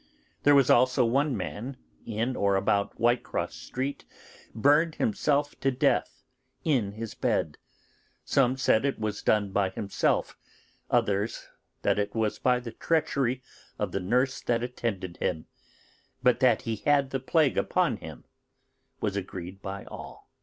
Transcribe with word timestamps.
There 0.41 0.55
was 0.55 0.71
also 0.71 1.05
one 1.05 1.37
man 1.37 1.77
in 2.07 2.35
or 2.35 2.55
about 2.55 2.95
Whitecross 2.97 3.53
Street 3.53 4.03
burned 4.55 4.95
himself 4.95 5.53
to 5.59 5.69
death 5.69 6.23
in 6.63 6.93
his 6.93 7.13
bed; 7.13 7.59
some 8.25 8.57
said 8.57 8.83
it 8.83 8.97
was 8.97 9.21
done 9.21 9.51
by 9.51 9.69
himself, 9.69 10.35
others 10.89 11.49
that 11.83 11.99
it 11.99 12.15
was 12.15 12.39
by 12.39 12.59
the 12.59 12.71
treachery 12.71 13.43
of 13.77 13.91
the 13.91 13.99
nurse 13.99 14.41
that 14.41 14.63
attended 14.63 15.17
him; 15.17 15.45
but 16.23 16.39
that 16.39 16.63
he 16.63 16.77
had 16.77 17.11
the 17.11 17.19
plague 17.19 17.55
upon 17.55 17.97
him 17.97 18.23
was 19.01 19.15
agreed 19.15 19.61
by 19.61 19.85
all. 19.85 20.31